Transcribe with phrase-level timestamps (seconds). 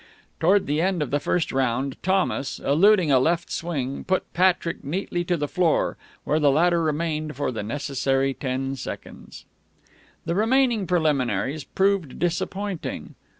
[0.39, 5.23] Toward the end of the first round Thomas, eluding a left swing, put Patrick neatly
[5.25, 9.45] to the floor, where the latter remained for the necessary ten seconds.
[10.25, 13.13] The remaining preliminaries proved disappointing.